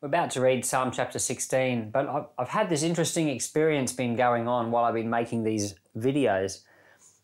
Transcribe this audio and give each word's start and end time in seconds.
We're 0.00 0.06
about 0.06 0.30
to 0.30 0.40
read 0.40 0.64
Psalm 0.64 0.92
chapter 0.92 1.18
16, 1.18 1.90
but 1.90 2.08
I've, 2.08 2.24
I've 2.38 2.48
had 2.48 2.70
this 2.70 2.82
interesting 2.82 3.28
experience 3.28 3.92
been 3.92 4.16
going 4.16 4.48
on 4.48 4.70
while 4.70 4.84
I've 4.84 4.94
been 4.94 5.10
making 5.10 5.44
these 5.44 5.74
videos. 5.94 6.62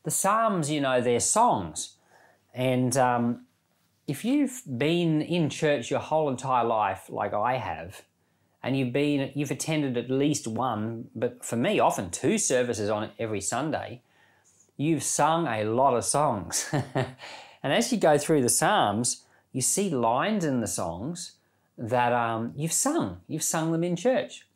The 0.02 0.10
Psalms, 0.10 0.71
you 0.71 0.82
know, 0.82 1.00
they're 1.00 1.20
songs. 1.20 1.94
And 2.52 2.94
um, 2.98 3.47
if 4.06 4.26
you've 4.26 4.60
been 4.76 5.22
in 5.22 5.48
church 5.48 5.90
your 5.90 6.01
whole 6.01 6.28
entire 6.28 6.66
life, 6.66 7.06
like 7.08 7.33
I 7.33 7.56
have, 7.56 8.02
and 8.62 8.76
you've 8.76 8.93
been 8.93 9.33
you've 9.34 9.51
attended 9.51 9.97
at 9.97 10.11
least 10.11 10.47
one, 10.47 11.08
but 11.15 11.43
for 11.43 11.56
me, 11.56 11.80
often 11.80 12.11
two 12.11 12.37
services 12.37 12.90
on 12.90 13.08
every 13.19 13.40
Sunday, 13.40 14.02
you've 14.76 15.02
sung 15.02 15.47
a 15.47 15.65
lot 15.65 15.97
of 15.97 16.05
songs. 16.05 16.69
and 16.73 17.73
as 17.73 17.91
you 17.91 17.97
go 17.97 18.19
through 18.19 18.43
the 18.43 18.51
Psalms, 18.51 19.24
you 19.52 19.62
see 19.62 19.88
lines 19.88 20.45
in 20.45 20.61
the 20.61 20.66
songs 20.66 21.37
that 21.79 22.12
um, 22.12 22.53
you've 22.57 22.73
sung. 22.73 23.21
You've 23.29 23.43
sung 23.43 23.73
them 23.73 23.84
in 23.84 23.97
church. 23.97 24.47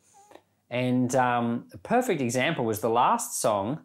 And 0.69 1.13
um, 1.15 1.65
a 1.73 1.77
perfect 1.77 2.21
example 2.21 2.65
was 2.65 2.79
the 2.79 2.89
last 2.89 3.39
song, 3.39 3.81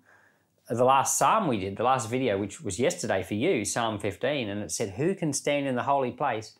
the 0.68 0.84
last 0.84 1.18
psalm 1.18 1.48
we 1.48 1.58
did, 1.58 1.76
the 1.76 1.82
last 1.82 2.08
video, 2.08 2.38
which 2.38 2.60
was 2.60 2.78
yesterday 2.78 3.22
for 3.22 3.34
you, 3.34 3.64
Psalm 3.64 3.98
15, 3.98 4.48
and 4.48 4.62
it 4.62 4.70
said, 4.70 4.90
Who 4.90 5.14
can 5.14 5.32
stand 5.32 5.66
in 5.66 5.74
the 5.74 5.82
holy 5.82 6.12
place? 6.12 6.56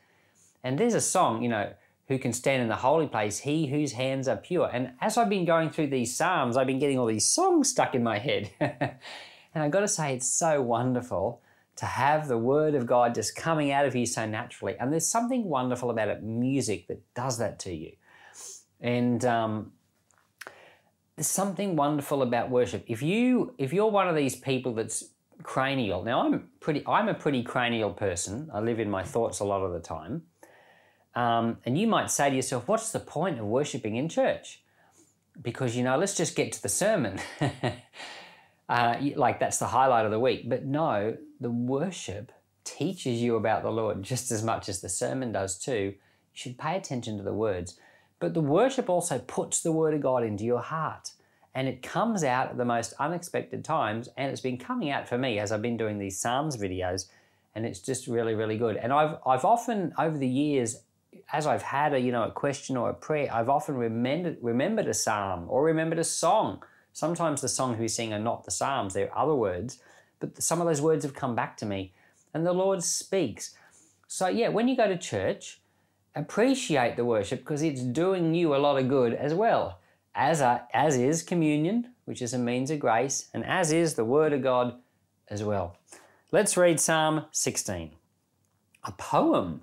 And 0.65 0.79
there's 0.79 0.95
a 0.95 1.01
song, 1.01 1.43
you 1.43 1.49
know, 1.49 1.73
who 2.09 2.19
can 2.19 2.33
stand 2.33 2.63
in 2.63 2.69
the 2.69 2.77
holy 2.77 3.07
place, 3.07 3.39
he 3.39 3.67
whose 3.67 3.93
hands 3.93 4.29
are 4.29 4.37
pure. 4.37 4.69
And 4.73 4.93
as 5.01 5.17
I've 5.17 5.29
been 5.29 5.45
going 5.45 5.71
through 5.71 5.89
these 5.89 6.17
psalms, 6.17 6.57
I've 6.57 6.67
been 6.67 6.79
getting 6.79 6.99
all 6.99 7.07
these 7.07 7.27
songs 7.27 7.71
stuck 7.71 7.95
in 7.95 8.03
my 8.03 8.19
head. 8.19 8.51
and 8.61 8.99
I've 9.55 9.71
got 9.71 9.81
to 9.81 9.89
say, 9.89 10.15
it's 10.15 10.29
so 10.29 10.63
wonderful 10.63 11.41
to 11.77 11.87
have 11.87 12.27
the 12.27 12.39
word 12.39 12.75
of 12.75 12.87
God 12.87 13.15
just 13.15 13.37
coming 13.37 13.71
out 13.71 13.87
of 13.87 13.95
you 13.95 14.07
so 14.07 14.27
naturally. 14.27 14.77
And 14.79 14.93
there's 14.93 15.07
something 15.07 15.45
wonderful 15.45 15.91
about 15.91 16.09
it, 16.09 16.23
music 16.23 16.89
that 16.89 17.03
does 17.15 17.39
that 17.39 17.59
to 17.61 17.75
you. 17.75 17.93
And 18.81 19.25
um, 19.25 19.73
there's 21.17 21.27
something 21.27 21.77
wonderful 21.77 22.23
about 22.23 22.51
worship. 22.51 22.85
If 22.87 23.03
you 23.03 23.55
if 23.59 23.73
you're 23.73 23.91
one 23.91 24.09
of 24.09 24.17
these 24.17 24.35
people 24.35 24.75
that's 24.75 25.05
cranial, 25.43 26.03
now 26.03 26.27
I'm 26.27 26.49
pretty 26.61 26.83
I'm 26.87 27.09
a 27.09 27.15
pretty 27.15 27.43
cranial 27.43 27.93
person. 27.93 28.51
I 28.53 28.61
live 28.61 28.81
in 28.81 28.91
my 28.91 29.03
thoughts 29.03 29.41
a 29.41 29.45
lot 29.45 29.63
of 29.63 29.73
the 29.73 29.81
time. 29.81 30.23
Um, 31.15 31.59
and 31.65 31.79
you 31.79 31.87
might 31.87 32.11
say 32.11 32.29
to 32.29 32.37
yourself, 32.37 32.69
what's 32.69 32.93
the 32.93 33.01
point 33.01 33.39
of 33.39 33.47
worshiping 33.47 33.97
in 33.97 34.09
church? 34.09 34.63
Because 35.41 35.75
you 35.75 35.83
know, 35.83 35.97
let's 35.97 36.15
just 36.15 36.37
get 36.37 36.53
to 36.53 36.63
the 36.63 36.69
sermon. 36.69 37.19
uh, 38.69 38.97
like 39.15 39.41
that's 39.41 39.59
the 39.59 39.67
highlight 39.67 40.05
of 40.05 40.11
the 40.11 40.21
week. 40.21 40.49
But 40.49 40.65
no, 40.65 41.17
the 41.41 41.51
worship 41.51 42.33
teaches 42.65 43.23
you 43.23 43.37
about 43.37 43.63
the 43.63 43.71
Lord 43.71 44.03
just 44.03 44.31
as 44.31 44.43
much 44.43 44.69
as 44.69 44.81
the 44.81 44.89
sermon 44.89 45.33
does 45.33 45.59
too. 45.59 45.95
You 45.95 45.95
should 46.33 46.59
pay 46.59 46.77
attention 46.77 47.17
to 47.17 47.23
the 47.23 47.33
words. 47.33 47.79
But 48.19 48.35
the 48.35 48.41
worship 48.41 48.89
also 48.89 49.19
puts 49.19 49.61
the 49.61 49.73
Word 49.73 49.95
of 49.95 50.01
God 50.01 50.23
into 50.23 50.45
your 50.45 50.63
heart. 50.63 51.13
And 51.55 51.69
it 51.69 51.83
comes 51.83 52.23
out 52.25 52.51
at 52.51 52.59
the 52.59 52.65
most 52.65 52.93
unexpected 52.99 53.65
times. 53.65 54.09
And 54.17 54.31
it's 54.31 54.41
been 54.41 54.59
coming 54.59 54.91
out 54.91 55.09
for 55.09 55.17
me 55.17 55.39
as 55.39 55.53
I've 55.53 55.63
been 55.63 55.77
doing 55.77 55.99
these 55.99 56.19
Psalms 56.19 56.57
videos. 56.57 57.09
And 57.55 57.65
it's 57.65 57.81
just 57.81 58.07
really, 58.07 58.35
really 58.35 58.59
good. 58.59 58.77
And 58.77 58.93
I've, 58.93 59.17
I've 59.27 59.45
often, 59.45 59.95
over 59.99 60.19
the 60.19 60.29
years, 60.29 60.83
as 61.33 61.47
I've 61.47 61.63
had 61.63 61.95
a, 61.95 61.99
you 61.99 62.13
know, 62.13 62.25
a 62.25 62.31
question 62.31 62.77
or 62.77 62.91
a 62.91 62.95
prayer, 62.95 63.29
I've 63.33 63.49
often 63.49 63.77
remembered, 63.77 64.39
remembered 64.43 64.87
a 64.87 64.95
psalm 64.95 65.47
or 65.49 65.65
remembered 65.65 65.99
a 65.99 66.05
song. 66.05 66.63
Sometimes 66.97 67.43
the 67.43 67.49
songs 67.49 67.79
we 67.79 67.89
sing 67.89 68.15
are 68.15 68.19
not 68.19 68.45
the 68.45 68.51
psalms, 68.51 68.95
they're 68.95 69.17
other 69.17 69.35
words 69.35 69.79
but 70.19 70.43
some 70.43 70.61
of 70.61 70.67
those 70.67 70.81
words 70.81 71.05
have 71.05 71.15
come 71.15 71.35
back 71.35 71.57
to 71.59 71.67
me 71.67 71.93
and 72.33 72.47
the 72.47 72.53
Lord 72.53 72.83
speaks. 72.83 73.55
So, 74.07 74.29
yeah, 74.29 74.49
when 74.49 74.69
you 74.69 74.77
go 74.77 74.89
to 74.89 74.97
church, 74.97 75.61
appreciate 76.15 76.97
the 76.97 77.05
worship 77.05 77.41
because 77.41 77.63
it's 77.63 77.83
doing 77.83 78.35
you 78.35 78.55
a 78.55 78.59
lot 78.59 78.79
of 78.79 78.89
good 78.89 79.13
as 79.13 79.35
well, 79.35 79.81
as, 80.15 80.41
as 80.73 80.97
is 80.97 81.23
communion, 81.23 81.93
which 82.05 82.23
is 82.23 82.33
a 82.33 82.39
means 82.39 82.71
of 82.71 82.81
grace, 82.81 83.29
and 83.35 83.45
as 83.45 83.73
is 83.73 83.95
the 83.95 84.05
Word 84.05 84.33
of 84.33 84.43
God 84.43 84.77
as 85.29 85.43
well. 85.43 85.77
Let's 86.33 86.57
read 86.57 86.81
Psalm 86.81 87.27
16, 87.31 87.93
a 88.85 88.93
poem 88.93 89.63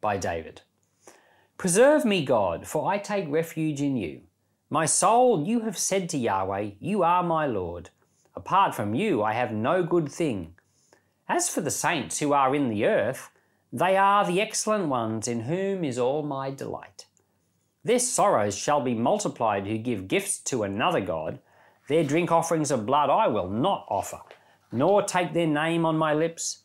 by 0.00 0.16
David. 0.16 0.62
Preserve 1.56 2.04
me, 2.04 2.24
God, 2.24 2.66
for 2.66 2.90
I 2.90 2.98
take 2.98 3.30
refuge 3.30 3.80
in 3.80 3.96
you. 3.96 4.22
My 4.74 4.86
soul, 4.86 5.46
you 5.46 5.60
have 5.60 5.78
said 5.78 6.08
to 6.08 6.18
Yahweh, 6.18 6.70
You 6.80 7.04
are 7.04 7.22
my 7.22 7.46
Lord. 7.46 7.90
Apart 8.34 8.74
from 8.74 8.92
you, 8.92 9.22
I 9.22 9.32
have 9.32 9.52
no 9.52 9.84
good 9.84 10.10
thing. 10.10 10.56
As 11.28 11.48
for 11.48 11.60
the 11.60 11.70
saints 11.70 12.18
who 12.18 12.32
are 12.32 12.56
in 12.56 12.70
the 12.70 12.84
earth, 12.84 13.30
they 13.72 13.96
are 13.96 14.26
the 14.26 14.40
excellent 14.40 14.88
ones 14.88 15.28
in 15.28 15.42
whom 15.42 15.84
is 15.84 15.96
all 15.96 16.24
my 16.24 16.50
delight. 16.50 17.06
Their 17.84 18.00
sorrows 18.00 18.58
shall 18.58 18.80
be 18.80 18.94
multiplied 18.94 19.68
who 19.68 19.78
give 19.78 20.08
gifts 20.08 20.40
to 20.50 20.64
another 20.64 21.00
God. 21.00 21.38
Their 21.88 22.02
drink 22.02 22.32
offerings 22.32 22.72
of 22.72 22.84
blood 22.84 23.10
I 23.10 23.28
will 23.28 23.48
not 23.48 23.86
offer, 23.88 24.22
nor 24.72 25.04
take 25.04 25.34
their 25.34 25.46
name 25.46 25.86
on 25.86 25.96
my 25.96 26.14
lips. 26.14 26.64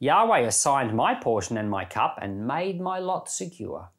Yahweh 0.00 0.40
assigned 0.40 0.92
my 0.92 1.14
portion 1.14 1.56
and 1.56 1.70
my 1.70 1.84
cup 1.84 2.18
and 2.20 2.48
made 2.48 2.80
my 2.80 2.98
lot 2.98 3.30
secure. 3.30 3.90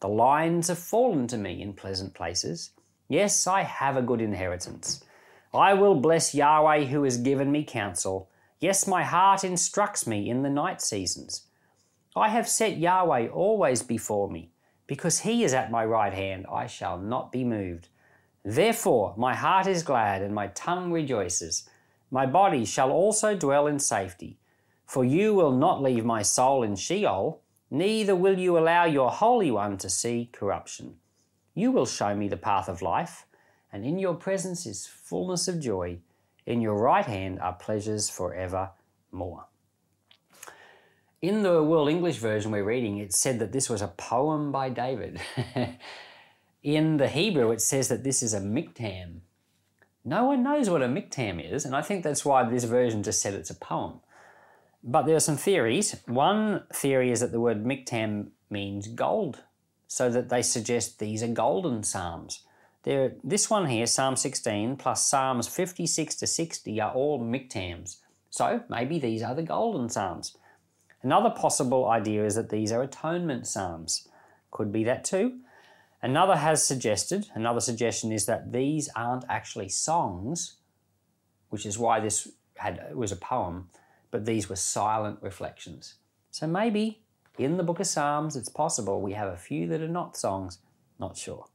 The 0.00 0.08
lines 0.08 0.68
have 0.68 0.78
fallen 0.78 1.26
to 1.28 1.38
me 1.38 1.62
in 1.62 1.72
pleasant 1.72 2.12
places. 2.12 2.72
Yes, 3.08 3.46
I 3.46 3.62
have 3.62 3.96
a 3.96 4.02
good 4.02 4.20
inheritance. 4.20 5.02
I 5.54 5.74
will 5.74 5.94
bless 5.94 6.34
Yahweh 6.34 6.84
who 6.84 7.02
has 7.04 7.18
given 7.18 7.52
me 7.52 7.64
counsel. 7.64 8.30
Yes, 8.58 8.86
my 8.86 9.02
heart 9.02 9.44
instructs 9.44 10.06
me 10.06 10.30
in 10.30 10.42
the 10.42 10.50
night 10.50 10.80
seasons. 10.80 11.46
I 12.16 12.28
have 12.28 12.48
set 12.48 12.78
Yahweh 12.78 13.28
always 13.28 13.82
before 13.82 14.30
me. 14.30 14.50
Because 14.86 15.20
he 15.20 15.44
is 15.44 15.54
at 15.54 15.70
my 15.70 15.84
right 15.84 16.12
hand, 16.12 16.46
I 16.50 16.66
shall 16.66 16.98
not 16.98 17.32
be 17.32 17.44
moved. 17.44 17.88
Therefore, 18.44 19.14
my 19.16 19.34
heart 19.34 19.66
is 19.66 19.82
glad 19.82 20.22
and 20.22 20.34
my 20.34 20.48
tongue 20.48 20.92
rejoices. 20.92 21.68
My 22.10 22.26
body 22.26 22.64
shall 22.64 22.90
also 22.90 23.34
dwell 23.34 23.66
in 23.66 23.78
safety. 23.78 24.38
For 24.86 25.04
you 25.04 25.34
will 25.34 25.52
not 25.52 25.82
leave 25.82 26.04
my 26.04 26.22
soul 26.22 26.62
in 26.62 26.76
Sheol, 26.76 27.40
neither 27.70 28.14
will 28.14 28.38
you 28.38 28.58
allow 28.58 28.84
your 28.84 29.10
Holy 29.10 29.50
One 29.50 29.78
to 29.78 29.88
see 29.88 30.28
corruption. 30.32 30.96
You 31.54 31.70
will 31.70 31.86
show 31.86 32.14
me 32.14 32.28
the 32.28 32.36
path 32.36 32.68
of 32.68 32.82
life 32.82 33.26
and 33.72 33.86
in 33.86 33.98
your 33.98 34.14
presence 34.14 34.66
is 34.66 34.86
fullness 34.86 35.48
of 35.48 35.58
joy. 35.58 35.98
In 36.44 36.60
your 36.60 36.76
right 36.76 37.06
hand 37.06 37.40
are 37.40 37.54
pleasures 37.54 38.10
forevermore. 38.10 39.46
In 41.22 41.42
the 41.42 41.62
World 41.62 41.88
English 41.88 42.18
version 42.18 42.50
we're 42.50 42.64
reading, 42.64 42.98
it 42.98 43.14
said 43.14 43.38
that 43.38 43.52
this 43.52 43.70
was 43.70 43.80
a 43.80 43.88
poem 43.88 44.52
by 44.52 44.68
David. 44.68 45.20
in 46.62 46.96
the 46.96 47.08
Hebrew, 47.08 47.52
it 47.52 47.60
says 47.60 47.88
that 47.88 48.04
this 48.04 48.22
is 48.22 48.34
a 48.34 48.40
miktam. 48.40 49.20
No 50.04 50.24
one 50.24 50.42
knows 50.42 50.68
what 50.68 50.82
a 50.82 50.88
miktam 50.88 51.40
is, 51.40 51.64
and 51.64 51.76
I 51.76 51.82
think 51.82 52.02
that's 52.02 52.24
why 52.24 52.42
this 52.42 52.64
version 52.64 53.04
just 53.04 53.22
said 53.22 53.34
it's 53.34 53.50
a 53.50 53.54
poem. 53.54 54.00
But 54.82 55.02
there 55.02 55.14
are 55.14 55.20
some 55.20 55.36
theories. 55.36 55.94
One 56.06 56.64
theory 56.74 57.12
is 57.12 57.20
that 57.20 57.30
the 57.30 57.40
word 57.40 57.64
miktam 57.64 58.30
means 58.50 58.88
gold, 58.88 59.44
so 59.92 60.08
that 60.08 60.30
they 60.30 60.40
suggest 60.40 60.98
these 60.98 61.22
are 61.22 61.28
golden 61.28 61.82
psalms. 61.82 62.44
This 62.82 63.50
one 63.50 63.66
here, 63.66 63.86
Psalm 63.86 64.16
16 64.16 64.76
plus 64.76 65.06
Psalms 65.06 65.46
56 65.48 66.14
to 66.14 66.26
60 66.26 66.80
are 66.80 66.94
all 66.94 67.20
miktams. 67.20 67.98
So 68.30 68.62
maybe 68.70 68.98
these 68.98 69.22
are 69.22 69.34
the 69.34 69.42
golden 69.42 69.90
psalms. 69.90 70.34
Another 71.02 71.28
possible 71.28 71.86
idea 71.90 72.24
is 72.24 72.36
that 72.36 72.48
these 72.48 72.72
are 72.72 72.82
atonement 72.82 73.46
psalms. 73.46 74.08
Could 74.50 74.72
be 74.72 74.82
that 74.84 75.04
too. 75.04 75.40
Another 76.00 76.36
has 76.36 76.64
suggested, 76.64 77.28
another 77.34 77.60
suggestion 77.60 78.12
is 78.12 78.24
that 78.24 78.50
these 78.50 78.88
aren't 78.96 79.26
actually 79.28 79.68
songs, 79.68 80.56
which 81.50 81.66
is 81.66 81.78
why 81.78 82.00
this 82.00 82.28
had 82.56 82.96
was 82.96 83.12
a 83.12 83.16
poem, 83.16 83.68
but 84.10 84.24
these 84.24 84.48
were 84.48 84.56
silent 84.56 85.18
reflections. 85.20 85.96
So 86.30 86.46
maybe 86.46 87.01
in 87.38 87.56
the 87.56 87.62
book 87.62 87.80
of 87.80 87.86
Psalms 87.86 88.36
it's 88.36 88.48
possible 88.48 89.00
we 89.00 89.12
have 89.12 89.32
a 89.32 89.36
few 89.36 89.66
that 89.68 89.80
are 89.80 89.88
not 89.88 90.16
songs, 90.16 90.58
not 90.98 91.16
sure. 91.16 91.46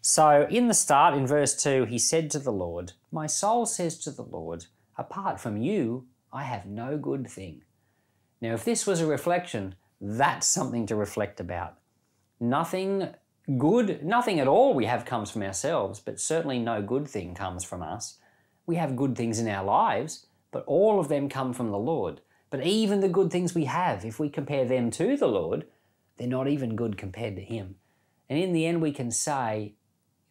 So, 0.00 0.46
in 0.48 0.68
the 0.68 0.74
start, 0.74 1.14
in 1.14 1.26
verse 1.26 1.60
2, 1.60 1.86
he 1.86 1.98
said 1.98 2.30
to 2.30 2.38
the 2.38 2.52
Lord, 2.52 2.92
My 3.10 3.26
soul 3.26 3.66
says 3.66 3.98
to 3.98 4.12
the 4.12 4.22
Lord, 4.22 4.66
Apart 4.96 5.40
from 5.40 5.56
you, 5.56 6.06
I 6.32 6.44
have 6.44 6.64
no 6.64 6.96
good 6.96 7.28
thing. 7.28 7.62
Now, 8.40 8.54
if 8.54 8.64
this 8.64 8.86
was 8.86 9.00
a 9.00 9.06
reflection, 9.06 9.74
that's 10.00 10.46
something 10.46 10.86
to 10.86 10.94
reflect 10.94 11.40
about. 11.40 11.78
Nothing 12.38 13.08
good, 13.58 14.04
nothing 14.04 14.38
at 14.38 14.46
all 14.46 14.74
we 14.74 14.84
have 14.86 15.04
comes 15.04 15.30
from 15.30 15.42
ourselves, 15.42 16.00
but 16.00 16.20
certainly 16.20 16.58
no 16.58 16.82
good 16.82 17.08
thing 17.08 17.34
comes 17.34 17.64
from 17.64 17.82
us. 17.82 18.18
We 18.66 18.76
have 18.76 18.96
good 18.96 19.16
things 19.16 19.38
in 19.38 19.48
our 19.48 19.64
lives, 19.64 20.26
but 20.50 20.64
all 20.66 21.00
of 21.00 21.08
them 21.08 21.28
come 21.28 21.52
from 21.52 21.70
the 21.70 21.78
Lord. 21.78 22.20
But 22.50 22.64
even 22.64 23.00
the 23.00 23.08
good 23.08 23.30
things 23.30 23.54
we 23.54 23.64
have, 23.64 24.04
if 24.04 24.18
we 24.18 24.28
compare 24.28 24.64
them 24.64 24.90
to 24.92 25.16
the 25.16 25.26
Lord, 25.26 25.66
they're 26.16 26.28
not 26.28 26.48
even 26.48 26.76
good 26.76 26.96
compared 26.96 27.36
to 27.36 27.42
Him. 27.42 27.76
And 28.28 28.38
in 28.38 28.52
the 28.52 28.66
end, 28.66 28.80
we 28.80 28.92
can 28.92 29.10
say, 29.10 29.74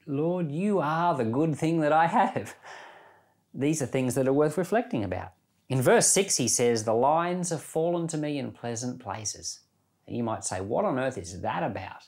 Lord, 0.07 0.51
you 0.51 0.79
are 0.79 1.15
the 1.15 1.25
good 1.25 1.55
thing 1.55 1.81
that 1.81 1.91
I 1.91 2.07
have. 2.07 2.55
These 3.53 3.81
are 3.81 3.87
things 3.87 4.15
that 4.15 4.27
are 4.27 4.33
worth 4.33 4.57
reflecting 4.57 5.03
about. 5.03 5.31
In 5.67 5.81
verse 5.81 6.07
6, 6.07 6.37
he 6.37 6.47
says, 6.47 6.83
The 6.83 6.93
lines 6.93 7.49
have 7.49 7.63
fallen 7.63 8.07
to 8.09 8.17
me 8.17 8.37
in 8.37 8.51
pleasant 8.51 8.99
places. 8.99 9.61
And 10.05 10.15
you 10.15 10.23
might 10.23 10.43
say, 10.43 10.61
What 10.61 10.85
on 10.85 10.99
earth 10.99 11.17
is 11.17 11.41
that 11.41 11.63
about? 11.63 12.03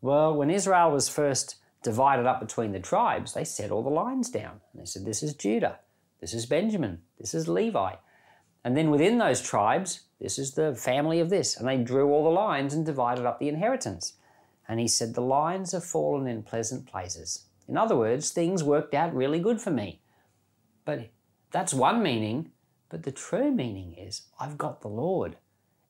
Well, 0.00 0.34
when 0.34 0.50
Israel 0.50 0.90
was 0.90 1.08
first 1.08 1.56
divided 1.82 2.26
up 2.26 2.40
between 2.40 2.72
the 2.72 2.80
tribes, 2.80 3.32
they 3.32 3.44
set 3.44 3.70
all 3.70 3.82
the 3.82 3.88
lines 3.88 4.30
down. 4.30 4.60
And 4.72 4.82
they 4.82 4.86
said, 4.86 5.04
This 5.04 5.22
is 5.22 5.34
Judah, 5.34 5.78
this 6.20 6.34
is 6.34 6.44
Benjamin, 6.44 7.02
this 7.18 7.34
is 7.34 7.48
Levi. 7.48 7.94
And 8.64 8.76
then 8.76 8.90
within 8.90 9.18
those 9.18 9.42
tribes, 9.42 10.00
this 10.20 10.38
is 10.38 10.54
the 10.54 10.74
family 10.74 11.20
of 11.20 11.28
this. 11.28 11.56
And 11.56 11.68
they 11.68 11.76
drew 11.76 12.10
all 12.10 12.24
the 12.24 12.30
lines 12.30 12.72
and 12.72 12.84
divided 12.84 13.26
up 13.26 13.38
the 13.38 13.48
inheritance. 13.48 14.14
And 14.66 14.80
he 14.80 14.88
said, 14.88 15.14
The 15.14 15.20
lines 15.20 15.72
have 15.72 15.84
fallen 15.84 16.26
in 16.26 16.42
pleasant 16.42 16.86
places. 16.86 17.44
In 17.68 17.76
other 17.76 17.96
words, 17.96 18.30
things 18.30 18.64
worked 18.64 18.94
out 18.94 19.14
really 19.14 19.38
good 19.38 19.60
for 19.60 19.70
me. 19.70 20.00
But 20.84 21.10
that's 21.50 21.74
one 21.74 22.02
meaning. 22.02 22.50
But 22.88 23.02
the 23.02 23.12
true 23.12 23.50
meaning 23.50 23.94
is, 23.94 24.22
I've 24.40 24.56
got 24.56 24.80
the 24.80 24.88
Lord. 24.88 25.36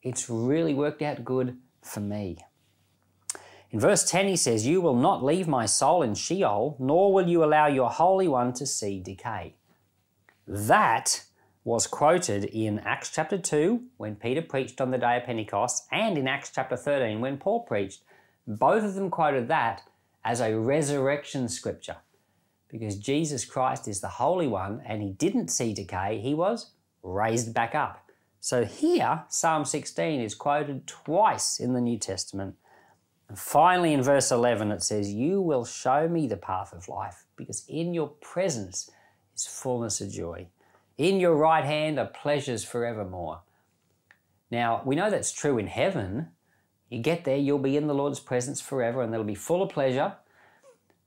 It's 0.03 0.29
really 0.29 0.75
worked 0.75 1.03
out 1.03 1.25
good 1.25 1.56
for 1.82 2.00
me. 2.00 2.38
In 3.70 3.81
verse 3.81 4.09
10, 4.09 4.29
he 4.29 4.37
says, 4.37 4.67
You 4.67 4.81
will 4.81 4.97
not 4.97 5.25
leave 5.25 5.49
my 5.49 5.67
soul 5.67 6.03
in 6.03 6.15
Sheol, 6.15 6.77
nor 6.79 7.12
will 7.12 7.29
you 7.29 7.43
allow 7.43 7.67
your 7.67 7.91
Holy 7.91 8.29
One 8.29 8.53
to 8.55 8.67
see 8.67 9.00
decay. 9.00 9.56
That 10.47 11.25
was 11.64 11.87
quoted 11.87 12.44
in 12.44 12.78
Acts 12.81 13.11
chapter 13.11 13.38
2 13.38 13.82
when 13.96 14.16
Peter 14.16 14.43
preached 14.43 14.81
on 14.81 14.90
the 14.90 14.99
day 14.99 15.16
of 15.16 15.25
Pentecost, 15.25 15.87
and 15.90 16.16
in 16.16 16.28
Acts 16.28 16.52
chapter 16.55 16.76
13 16.76 17.20
when 17.20 17.38
Paul 17.38 17.61
preached. 17.61 18.02
Both 18.46 18.84
of 18.84 18.94
them 18.94 19.11
quoted 19.11 19.49
that 19.49 19.82
as 20.25 20.40
a 20.40 20.58
resurrection 20.58 21.49
scripture 21.49 21.96
because 22.69 22.96
Jesus 22.96 23.44
Christ 23.44 23.88
is 23.88 24.00
the 24.00 24.08
Holy 24.08 24.46
One 24.46 24.82
and 24.84 25.02
he 25.02 25.11
didn't 25.11 25.49
see 25.49 25.72
decay, 25.72 26.19
he 26.19 26.34
was 26.34 26.72
raised 27.02 27.55
back 27.55 27.75
up. 27.75 28.10
So 28.40 28.64
here, 28.64 29.25
Psalm 29.28 29.64
16 29.64 30.20
is 30.20 30.34
quoted 30.34 30.87
twice 30.87 31.58
in 31.58 31.72
the 31.72 31.81
New 31.81 31.99
Testament 31.99 32.56
and 33.28 33.38
finally, 33.38 33.93
in 33.93 34.02
verse 34.02 34.31
11, 34.31 34.70
it 34.70 34.82
says, 34.82 35.12
You 35.12 35.40
will 35.40 35.64
show 35.64 36.08
me 36.08 36.26
the 36.26 36.37
path 36.37 36.72
of 36.72 36.88
life, 36.88 37.25
because 37.37 37.64
in 37.69 37.94
your 37.94 38.08
presence 38.08 38.90
is 39.34 39.46
fullness 39.46 40.00
of 40.00 40.10
joy. 40.10 40.49
In 40.96 41.19
your 41.19 41.35
right 41.35 41.64
hand 41.64 41.99
are 41.99 42.06
pleasures 42.06 42.64
forevermore. 42.64 43.41
Now, 44.50 44.82
we 44.85 44.94
know 44.94 45.11
that's 45.11 45.32
true 45.32 45.58
in 45.58 45.67
heaven. 45.67 46.29
You 46.88 47.00
get 47.00 47.25
there, 47.25 47.37
you'll 47.37 47.58
be 47.58 47.76
in 47.76 47.88
the 47.88 47.94
Lord's 47.94 48.20
presence 48.20 48.61
forever, 48.61 49.02
and 49.02 49.12
it'll 49.12 49.25
be 49.25 49.35
full 49.35 49.62
of 49.62 49.70
pleasure. 49.70 50.14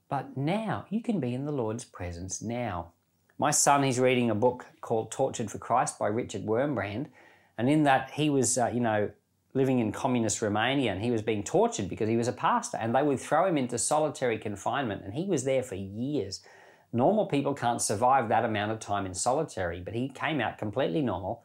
But 0.10 0.36
now, 0.36 0.86
you 0.89 1.01
can 1.01 1.19
be 1.19 1.34
in 1.34 1.45
the 1.45 1.51
Lord's 1.51 1.86
presence 1.86 2.42
now. 2.42 2.92
My 3.38 3.51
son, 3.51 3.84
he's 3.84 4.00
reading 4.00 4.30
a 4.30 4.36
book 4.36 4.66
called 4.81 5.12
Tortured 5.12 5.51
for 5.51 5.60
Christ 5.60 6.00
by 6.00 6.07
Richard 6.07 6.45
Wurmbrand. 6.45 7.07
And 7.57 7.69
in 7.69 7.84
that, 7.84 8.12
he 8.12 8.30
was, 8.30 8.57
uh, 8.57 8.72
you 8.74 8.80
know, 8.80 9.12
living 9.54 9.80
in 9.80 9.92
communist 9.92 10.42
Romania 10.42 10.92
and 10.92 11.01
he 11.01 11.12
was 11.12 11.22
being 11.22 11.44
tortured 11.44 11.89
because 11.89 12.07
he 12.07 12.18
was 12.18 12.28
a 12.28 12.34
pastor 12.34 12.78
and 12.78 12.94
they 12.94 13.01
would 13.01 13.19
throw 13.19 13.48
him 13.48 13.57
into 13.57 13.78
solitary 13.78 14.38
confinement 14.38 15.04
and 15.04 15.13
he 15.13 15.25
was 15.25 15.44
there 15.44 15.63
for 15.63 15.75
years. 15.75 16.42
Normal 16.94 17.25
people 17.25 17.54
can't 17.54 17.81
survive 17.81 18.30
that 18.30 18.45
amount 18.45 18.72
of 18.72 18.80
time 18.80 19.06
in 19.06 19.13
solitary, 19.13 19.81
but 19.81 19.94
he 19.94 20.10
came 20.10 20.39
out 20.39 20.57
completely 20.57 21.01
normal. 21.01 21.44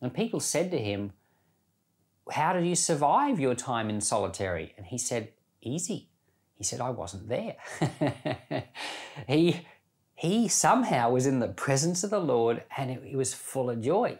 And 0.00 0.12
people 0.12 0.40
said 0.40 0.70
to 0.70 0.78
him, 0.78 1.12
How 2.30 2.52
did 2.52 2.66
you 2.66 2.74
survive 2.74 3.40
your 3.40 3.54
time 3.54 3.88
in 3.88 4.00
solitary? 4.00 4.74
And 4.76 4.86
he 4.86 4.98
said, 4.98 5.32
Easy. 5.62 6.10
He 6.56 6.64
said, 6.64 6.80
I 6.80 6.90
wasn't 6.90 7.28
there. 7.28 7.56
he, 9.26 9.66
he 10.14 10.48
somehow 10.48 11.10
was 11.10 11.26
in 11.26 11.40
the 11.40 11.48
presence 11.48 12.04
of 12.04 12.10
the 12.10 12.20
Lord 12.20 12.62
and 12.76 12.90
it, 12.90 13.02
it 13.04 13.16
was 13.16 13.34
full 13.34 13.70
of 13.70 13.80
joy. 13.80 14.18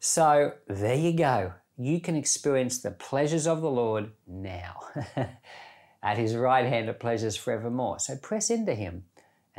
So 0.00 0.52
there 0.68 0.96
you 0.96 1.12
go 1.12 1.54
you 1.80 1.98
can 1.98 2.14
experience 2.14 2.78
the 2.78 2.90
pleasures 2.90 3.46
of 3.46 3.62
the 3.62 3.70
Lord 3.70 4.10
now. 4.26 4.80
At 6.02 6.18
his 6.18 6.36
right 6.36 6.66
hand 6.66 6.90
are 6.90 6.94
pleasures 6.94 7.36
forevermore. 7.36 7.98
So 7.98 8.16
press 8.16 8.50
into 8.50 8.74
him 8.74 9.04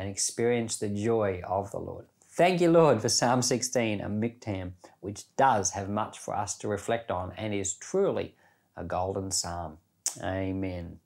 and 0.01 0.09
experience 0.09 0.77
the 0.77 0.89
joy 0.89 1.41
of 1.47 1.69
the 1.69 1.77
Lord. 1.77 2.05
Thank 2.27 2.59
you, 2.59 2.71
Lord, 2.71 3.03
for 3.03 3.09
Psalm 3.09 3.43
16 3.43 4.01
and 4.01 4.23
Miktam, 4.23 4.71
which 4.99 5.25
does 5.35 5.71
have 5.71 5.89
much 5.89 6.17
for 6.17 6.35
us 6.35 6.57
to 6.57 6.67
reflect 6.67 7.11
on 7.11 7.33
and 7.37 7.53
is 7.53 7.75
truly 7.75 8.33
a 8.75 8.83
golden 8.83 9.29
psalm. 9.29 9.77
Amen. 10.23 10.97